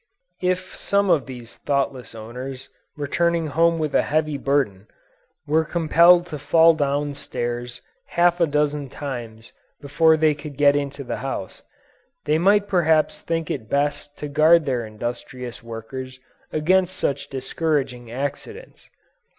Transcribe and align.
If 0.41 0.75
some 0.75 1.11
of 1.11 1.27
these 1.27 1.57
thoughtless 1.57 2.15
owners 2.15 2.69
returning 2.97 3.45
home 3.45 3.77
with 3.77 3.93
a 3.93 4.01
heavy 4.01 4.35
burden, 4.35 4.87
were 5.45 5.63
compelled 5.63 6.25
to 6.33 6.39
fall 6.39 6.73
down 6.73 7.13
stairs 7.13 7.83
half 8.07 8.41
a 8.41 8.47
dozen 8.47 8.89
times 8.89 9.51
before 9.79 10.17
they 10.17 10.33
could 10.33 10.57
get 10.57 10.75
into 10.75 11.03
the 11.03 11.17
house, 11.17 11.61
they 12.25 12.39
might 12.39 12.67
perhaps 12.67 13.21
think 13.21 13.51
it 13.51 13.69
best 13.69 14.17
to 14.17 14.27
guard 14.27 14.65
their 14.65 14.87
industrious 14.87 15.61
workers 15.61 16.19
against 16.51 16.97
such 16.97 17.27
discouraging 17.29 18.09
accidents. 18.09 18.89